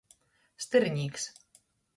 [0.65, 1.29] Styrnīks.